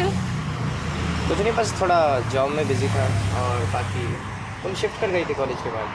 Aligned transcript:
आजकल 0.00 1.28
कुछ 1.28 1.38
नहीं 1.38 1.52
बस 1.52 1.72
थोड़ा 1.80 1.98
जॉब 2.32 2.50
में 2.50 2.66
बिज़ी 2.68 2.88
था 2.88 3.04
और 3.40 3.64
बाकी 3.72 4.04
तुम 4.62 4.74
शिफ्ट 4.80 5.00
कर 5.00 5.10
गई 5.10 5.24
थी 5.24 5.34
कॉलेज 5.34 5.56
के 5.64 5.70
बाद? 5.70 5.88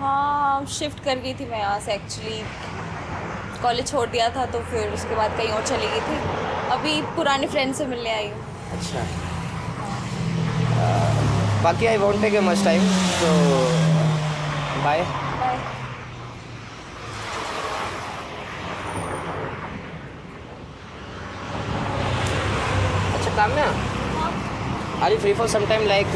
हाँ 0.00 0.64
शिफ्ट 0.78 1.04
कर 1.04 1.18
गई 1.24 1.34
थी 1.34 1.46
मैं 1.50 1.58
यहाँ 1.58 1.80
से 1.80 1.92
एक्चुअली 1.94 2.42
कॉलेज 3.62 3.90
छोड़ 3.90 4.08
दिया 4.10 4.28
था 4.36 4.46
तो 4.54 4.60
फिर 4.70 4.92
उसके 4.94 5.16
बाद 5.16 5.36
कहीं 5.36 5.48
और 5.48 5.66
चली 5.66 5.86
गई 5.86 6.00
थी। 6.00 6.16
अभी 6.76 7.00
पुराने 7.16 7.46
फ्रेंड 7.46 7.74
से 7.74 7.86
मिलने 7.86 8.10
आई 8.14 8.28
हूँ। 8.28 8.40
अच्छा। 8.78 9.04
बाकी 11.62 11.86
I 11.86 11.96
want 11.96 12.22
take 12.22 12.34
a 12.34 12.40
much 12.48 12.64
time 12.64 12.88
तो 13.20 13.30
बाय 14.84 15.04
बाय 23.46 23.56
ना? 23.56 25.04
Are 25.04 25.12
you 25.12 25.18
free 25.18 25.32
for 25.34 25.48
some 25.48 25.66
time 25.68 25.86
like 25.88 26.06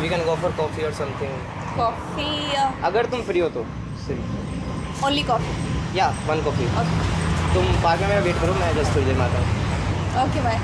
we 0.00 0.08
can 0.08 0.24
go 0.24 0.34
for 0.42 0.52
coffee 0.56 0.84
और 0.84 0.92
समथिंग 0.94 1.76
कॉफ़ी 1.76 2.28
अगर 2.84 3.06
तुम 3.14 3.22
फ्री 3.22 3.40
हो 3.40 3.48
तो 3.56 3.64
सिर्फ़। 4.06 5.04
ओनली 5.06 5.22
कॉफ़ी 5.30 5.98
या 5.98 6.08
वन 6.28 6.42
कॉफ़ी 6.44 6.66
तुम 7.54 7.64
पार्क 7.82 8.00
में 8.00 8.08
मेरा 8.08 8.20
वेट 8.20 8.40
करो 8.40 8.54
मैं 8.54 8.74
जस्ट 8.76 8.94
थोड़ी 8.96 9.06
देर 9.06 9.16
में 9.16 9.24
आता 9.24 9.38
हूँ। 9.38 10.24
Okay 10.24 10.42
bye 10.44 10.58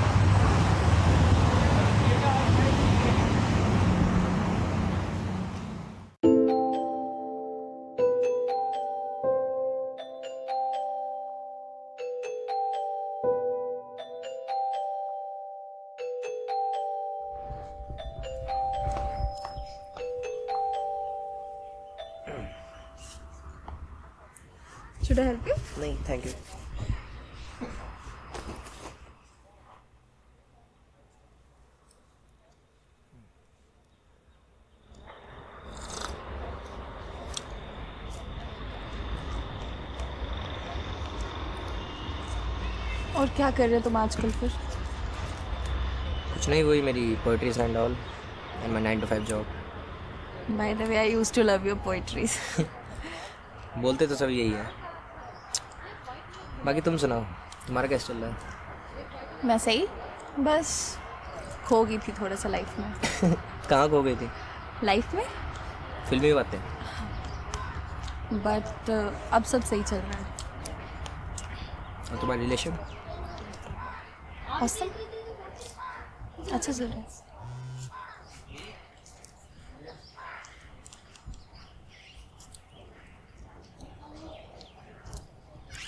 Should 25.13 25.23
I 25.23 25.25
help 25.25 25.47
you? 25.47 25.55
नहीं 25.79 25.95
थैंक 26.09 26.25
यू 26.25 26.31
और 43.15 43.27
क्या 43.29 43.49
कर 43.51 43.67
रहे 43.67 43.75
हो 43.75 43.81
तुम 43.83 43.97
आजकल 43.97 44.31
फिर? 44.31 44.49
कुछ 46.33 46.47
नहीं 46.49 46.63
वही 46.63 46.81
मेरी 46.81 47.05
poetries 47.25 47.59
and 47.59 47.77
all 47.77 47.97
and 48.63 48.71
my 48.73 48.81
nine 48.81 49.01
to 49.01 49.07
five 49.07 49.25
job 49.25 49.45
by 50.57 50.73
the 50.75 50.87
way 50.89 50.97
I 50.97 51.11
used 51.11 51.35
to 51.35 51.41
love 51.43 51.67
your 51.67 51.77
poetries 51.85 52.39
बोलते 53.77 54.07
तो 54.07 54.15
सब 54.15 54.29
यही 54.29 54.51
है। 54.51 54.71
बाकी 56.65 56.81
तुम 56.81 56.97
सुनाओ 56.97 57.21
तुम्हारा 57.67 57.87
कैसे 57.87 58.13
चल 58.13 58.19
रहा 58.19 58.29
है? 58.29 58.37
मैं 59.45 59.57
सही 59.57 59.87
बस 60.39 60.69
खो 61.65 61.83
गई 61.85 61.97
थी 61.97 62.11
थोड़ा 62.21 62.35
सा 62.35 62.49
लाइफ 62.49 62.79
में। 62.79 62.93
कहाँ 63.69 63.89
खो 63.89 64.01
गई 64.03 64.15
थी? 64.15 64.29
लाइफ 64.83 65.13
में? 65.15 65.25
फिल्मी 66.09 66.33
बातें। 66.33 66.59
बट 68.43 68.89
अब 69.33 69.43
सब 69.43 69.61
सही 69.61 69.83
चल 69.83 69.97
रहा 69.97 70.17
है। 70.19 70.31
और 72.11 72.17
तुम्हारा 72.21 72.41
रिलेशन 72.41 72.77
औसम 74.61 74.89
अच्छा 76.53 76.71
चल 76.71 76.83
रहा 76.85 76.95
है। 76.97 77.05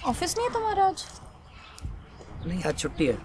ऑफ़िस 0.08 0.36
नहीं 0.38 0.48
है 0.48 0.54
तुम्हारा 0.54 0.86
आज? 0.88 1.06
नहीं 2.46 2.64
आज 2.64 2.78
छुट्टी 2.80 3.06
है। 3.08 3.18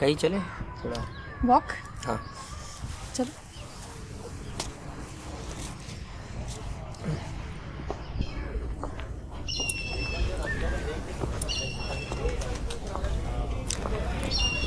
कहीं 0.00 0.16
चले? 0.16 0.38
थोड़ा। 0.84 1.04
वॉक 1.44 1.72
हाँ 2.06 2.18
चलो 3.14 3.42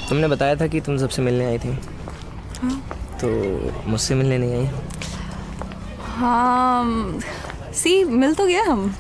तुमने 0.10 0.28
बताया 0.28 0.56
था 0.56 0.68
कि 0.68 0.80
तुम 0.82 0.98
सबसे 0.98 1.22
मिलने 1.22 1.46
आई 1.46 1.58
थी। 1.60 1.72
हाँ। 2.62 2.72
तो 3.22 3.28
मुझसे 3.90 4.16
मिलने 4.16 4.38
नहीं 4.38 4.54
आई? 4.54 4.70
हाँ 6.16 7.20
सी 7.74 8.04
मिल 8.04 8.34
तो 8.36 8.46
गया 8.46 8.64
हम। 8.64 8.94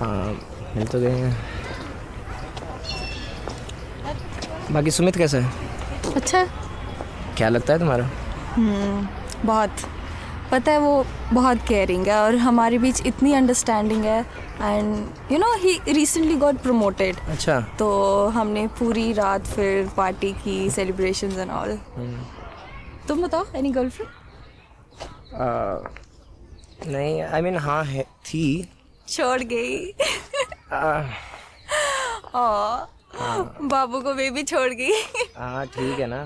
हाँ 0.00 0.40
मिल 0.76 0.86
तो 0.86 1.00
गए 1.00 1.10
हैं। 1.10 1.36
बाकी 4.72 4.90
सुमित 4.90 5.16
कैसा 5.16 5.38
है? 5.38 6.14
अच्छा। 6.16 6.44
क्या 7.36 7.48
लगता 7.48 7.72
है 7.72 7.78
तुम्हारा? 7.78 8.08
बहुत। 9.44 9.70
पता 10.56 10.72
है 10.72 10.78
वो 10.78 11.04
बहुत 11.32 11.58
केयरिंग 11.68 12.06
है 12.06 12.18
और 12.20 12.36
हमारे 12.36 12.78
बीच 12.78 13.00
इतनी 13.06 13.32
अंडरस्टैंडिंग 13.34 14.04
है 14.04 14.20
and 14.62 15.32
you 15.32 15.38
know 15.38 15.52
he 15.62 15.78
recently 15.92 16.36
got 16.36 16.60
promoted 16.62 17.16
अच्छा। 17.30 17.58
तो 17.78 17.88
हमने 18.36 18.66
पूरी 18.78 19.12
रात 19.12 19.46
फिर 19.46 19.88
पार्टी 19.96 20.32
की 20.44 20.58
सेलिब्रेशन 20.70 21.40
एंड 21.40 21.50
ऑल 21.50 21.78
तुम 23.08 23.22
बताओ 23.22 23.44
एनी 23.56 23.70
गर्लफ्रेंड 23.70 24.10
नहीं 26.86 27.20
आई 27.22 27.42
मीन 27.42 27.56
हाँ 27.56 27.82
है 27.84 28.02
थी। 28.26 28.42
छोड़ 29.08 29.42
गई। 29.42 29.92
बाबू 33.70 34.00
को 34.00 34.14
बेबी 34.14 34.42
छोड़ 34.42 34.68
गई। 34.70 34.92
हाँ 35.36 35.66
ठीक 35.66 35.98
है 36.00 36.06
ना। 36.06 36.18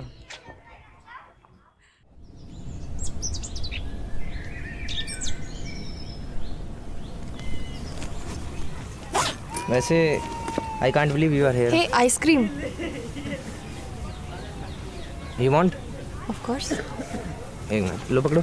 वैसे 9.71 9.97
I 10.83 10.91
can't 10.93 11.13
believe 11.13 11.33
you 11.35 11.47
are 11.47 11.57
here 11.57 11.75
hey 11.75 11.85
ice cream 11.95 12.49
you 15.41 15.51
want 15.53 15.75
of 16.31 16.47
course 16.47 16.73
एक 16.73 17.83
मिनट 17.83 18.11
लो 18.11 18.21
पकड़ो। 18.23 18.43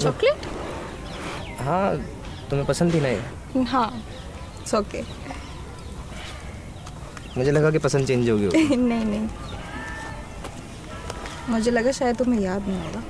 चॉकलेट? 0.00 0.46
हाँ 1.60 1.96
तुम्हें 2.50 2.66
पसंद 2.66 2.94
थी 2.94 3.00
ना 3.00 3.08
ये? 3.08 3.62
हाँ 3.68 3.86
इट्स 4.60 4.74
ओके 4.74 5.02
मुझे 7.38 7.50
लगा 7.50 7.70
कि 7.70 7.78
पसंद 7.78 8.06
चेंज 8.06 8.30
हो 8.30 8.36
होगी 8.36 8.76
नहीं 8.76 9.04
नहीं। 9.04 9.28
मुझे 11.48 11.70
लगा 11.70 11.92
शायद 11.92 12.16
तुम्हें 12.16 12.40
याद 12.40 12.68
नहीं 12.68 12.78
होगा। 12.78 13.02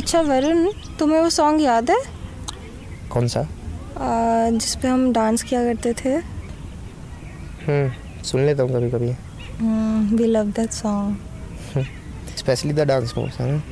अच्छा 0.00 0.20
वरुण 0.22 0.66
तुम्हें 0.98 1.20
वो 1.20 1.28
सॉन्ग 1.30 1.60
याद 1.62 1.90
है? 1.90 1.96
कौन 3.10 3.26
सा? 3.28 3.40
आ, 3.40 4.50
जिस 4.50 4.74
पे 4.82 4.88
हम 4.88 5.12
डांस 5.12 5.42
किया 5.42 5.62
करते 5.64 5.92
थे। 5.94 6.14
हम्म 7.66 8.22
सुन 8.22 8.44
लेता 8.46 8.62
हूँ 8.62 8.72
कभी 8.72 8.90
कभी 8.90 10.16
we 10.16 10.26
love 10.26 10.50
that 10.56 10.70
song 10.72 11.84
specially 12.38 12.72
the 12.72 12.86
dance 12.88 13.14
moves 13.18 13.40
है 13.40 13.50
ना? 13.52 13.62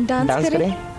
डांस 0.00 0.26
डांस 0.28 0.44
करें? 0.44 0.58
करें? 0.58 0.93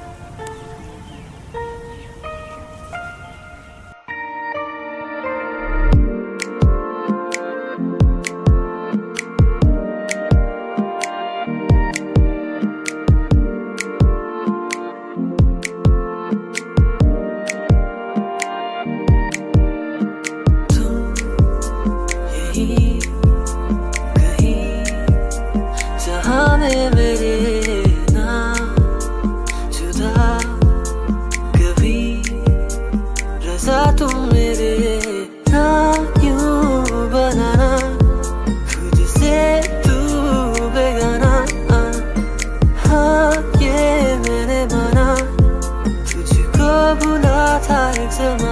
था 48.07 48.35
एक 48.35 48.44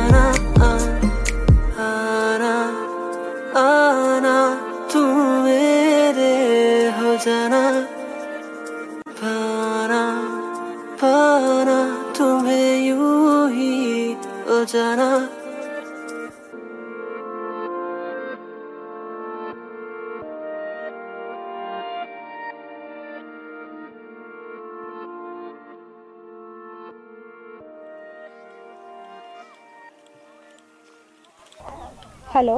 हेलो 32.34 32.56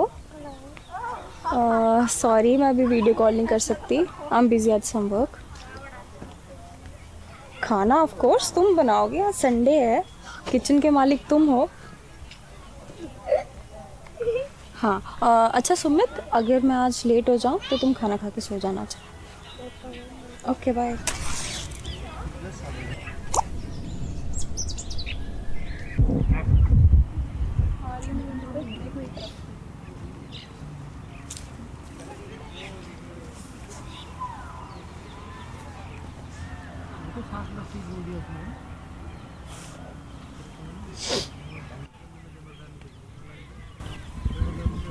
सॉरी 2.12 2.56
मैं 2.58 2.68
अभी 2.70 2.86
वीडियो 2.86 3.14
कॉल 3.14 3.34
नहीं 3.36 3.48
कर 3.48 3.60
सकती. 3.60 3.98
I 3.98 4.38
am 4.38 4.48
busy 4.50 4.72
at 4.72 4.84
some 4.84 5.08
work 5.10 5.38
खाना 7.64 7.96
ऑफ़ 8.02 8.16
कोर्स 8.20 8.52
तुम 8.54 8.76
बनाओगे. 8.76 9.22
आज 9.22 9.34
संडे 9.34 9.72
है. 9.72 10.04
किचन 10.52 10.80
के 10.82 10.90
मालिक 10.90 11.26
तुम 11.30 11.48
हो. 11.50 11.68
हाँ 14.76 15.00
अ, 15.22 15.28
अच्छा 15.56 15.76
सुमित 15.76 16.20
अगर 16.34 16.62
मैं 16.66 16.76
आज 16.76 17.02
लेट 17.06 17.30
हो 17.30 17.38
जाऊँ 17.38 17.60
तो 17.70 17.78
तुम 17.78 17.94
खाना 17.94 18.18
खा 18.18 18.30
के 18.30 18.42
सो 18.42 18.60
जाना 18.60 18.86
चाहिए 18.86 20.02
ओके 20.52 20.72
बाय 20.72 20.98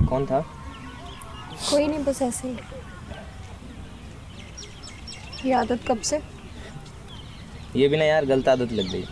कौन 0.09 0.25
था? 0.25 0.39
कोई 1.71 1.87
नहीं 1.87 2.03
बस 2.03 2.21
ऐसे 2.21 2.47
ही। 2.47 2.57
ये 5.45 5.53
आदत 5.53 5.79
कब 5.87 6.01
से? 6.01 6.21
ये 7.75 7.87
भी 7.87 7.97
ना 7.97 8.05
यार 8.05 8.25
गलत 8.25 8.47
आदत 8.47 8.71
लग 8.71 8.91
गई। 8.91 9.05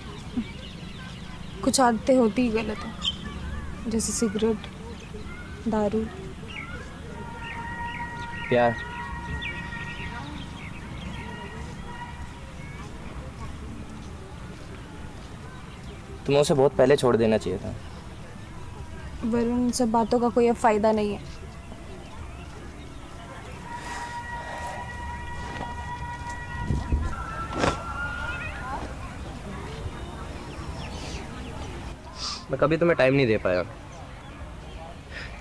कुछ 1.64 1.80
आदतें 1.82 2.18
होती 2.18 2.42
ही 2.42 2.50
गलत। 2.50 2.78
हैं 2.78 3.90
जैसे 3.90 4.14
सिगरेट 4.14 4.58
दारू। 5.68 6.06
प्यार। 8.50 8.93
तुम्हें 16.26 16.42
उसे 16.42 16.54
बहुत 16.54 16.76
पहले 16.76 16.96
छोड़ 16.96 17.16
देना 17.18 17.38
चाहिए 17.38 17.60
था। 17.60 17.74
वरुण 19.26 19.70
सब 19.72 19.92
बातों 19.92 20.20
का 20.20 20.30
कोई 20.30 20.48
अब 20.48 20.56
फ़ायदा 20.56 20.92
नहीं 20.92 21.14
है। 21.14 21.22
मैं 32.52 32.60
कभी 32.60 32.78
तुम्हें 32.78 32.98
टाइम 32.98 33.14
नहीं 33.14 33.28
दे 33.28 33.38
पाया। 33.38 33.64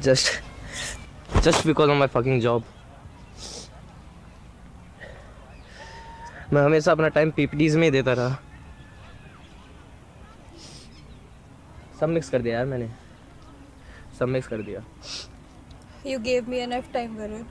Just 0.03 1.41
just 1.43 1.67
because 1.67 1.91
of 1.91 1.99
my 1.99 2.09
fucking 2.09 2.41
job 2.43 2.65
मैं 6.53 6.62
हमेशा 6.62 6.93
अपना 6.93 7.09
टाइम 7.09 7.31
पीपीडीज 7.31 7.77
में 7.77 7.83
ही 7.85 7.91
देता 7.91 8.12
रहा। 8.12 8.39
सब 12.03 12.09
मिक्स 12.09 12.29
कर 12.29 12.43
दिया 12.43 12.55
यार 12.55 12.65
मैंने। 12.67 12.89
सब 14.19 14.29
मिक्स 14.29 14.49
कर 14.49 14.63
दिया। 14.63 14.81
You 16.07 16.19
gave 16.19 16.49
me 16.51 16.59
enough 16.59 16.91
time 16.93 17.15
Varun 17.17 17.43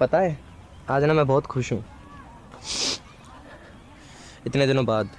पता 0.00 0.18
है 0.18 0.38
आज 0.90 1.04
ना 1.04 1.14
मैं 1.14 1.26
बहुत 1.26 1.46
खुश 1.46 1.72
हूँ। 1.72 1.84
इतने 4.46 4.66
दिनों 4.66 4.84
बाद। 4.86 5.10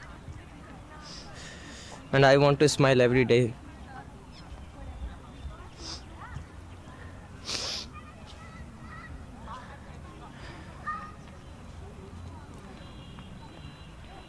And 2.15 2.25
I 2.25 2.35
want 2.37 2.59
to 2.59 2.67
smile 2.67 3.01
every 3.01 3.23
day 3.25 3.41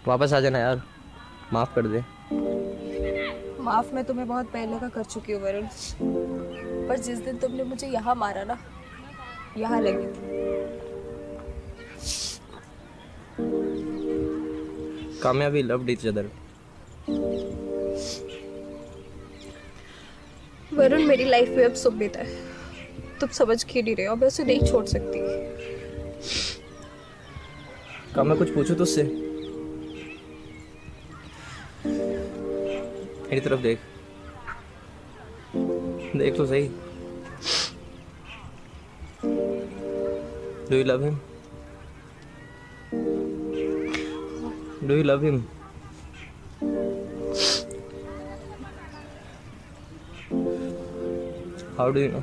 वापस 0.08 0.32
आ 0.32 0.40
जाना 0.40 0.58
यार। 0.58 0.82
माफ़ 1.52 1.74
कर 1.74 1.86
दे। 1.86 2.00
माफ़ 3.62 3.92
मैं 3.94 4.04
तुम्हें 4.04 4.26
बहुत 4.28 4.46
पहले 4.52 4.78
का 4.78 4.88
कर 4.88 5.04
चुकी 5.04 5.32
हूँ 5.32 5.42
वरुण। 5.42 5.66
पर 6.88 6.98
जिस 6.98 7.18
दिन 7.24 7.38
तुमने 7.38 7.64
मुझे 7.64 7.86
यहाँ 7.86 8.14
मारा 8.14 8.44
ना 8.44 8.58
यहाँ 9.58 9.80
लगी 9.82 10.06
थी। 10.06 10.36
कामयाबी 15.22 15.62
लव्ड 15.62 15.90
each 15.90 16.06
other 16.06 16.24
वरुण 20.74 21.02
मेरी 21.04 21.24
लाइफ 21.24 21.48
में 21.48 21.64
अब 21.64 21.74
सुमित 21.74 22.16
है। 22.16 22.26
तुम 23.20 23.28
समझ 23.34 23.62
क्यों 23.64 23.82
नहीं 23.84 23.94
रहे 23.96 24.06
हो? 24.06 24.16
मैं 24.16 24.26
उसे 24.26 24.44
नहीं 24.44 24.66
छोड़ 24.66 24.84
सकती। 24.86 25.18
का 28.14 28.22
मैं 28.22 28.36
कुछ 28.38 28.54
पूछूँ 28.54 28.76
तुझसे 28.76 29.02
मेरी 33.28 33.40
तरफ़ 33.40 33.60
देख। 33.60 33.78
देख 36.16 36.36
तो 36.36 36.46
सही। 36.46 36.68
Do 40.70 40.76
you 40.76 40.84
love 40.84 41.04
him 41.04 41.18
do 44.88 44.94
you 44.94 45.02
love 45.02 45.24
him 45.24 45.38
how 51.78 51.90
do 51.90 52.00
you 52.00 52.08
know 52.10 52.22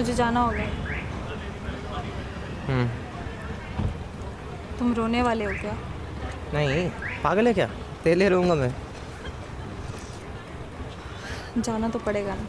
मुझे 0.00 0.12
जाना 0.14 0.40
होगा। 0.40 0.64
हम्म। 2.66 2.88
तुम 4.78 4.94
रोने 4.94 5.22
वाले 5.22 5.44
हो 5.44 5.52
क्या? 5.52 5.72
नहीं 6.54 6.90
पागल 7.24 7.46
है 7.46 7.54
क्या? 7.54 7.66
तेले 8.04 8.28
रोऊँगा 8.28 8.54
मैं। 8.54 8.70
जाना 11.58 11.88
तो 11.88 11.98
पड़ेगा 11.98 12.34
ना। 12.34 12.46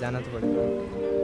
जाना 0.00 0.20
तो 0.20 0.30
पड़ेगा। 0.32 1.21